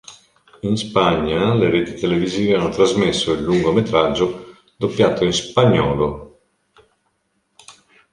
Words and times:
In 0.61 0.77
Spagna 0.77 1.53
le 1.53 1.69
reti 1.69 1.93
televisive 1.93 2.55
hanno 2.55 2.69
trasmesso 2.71 3.33
il 3.33 3.43
lungometraggio 3.43 4.55
doppiato 4.75 5.23
in 5.23 5.31
spagnolo. 5.31 6.39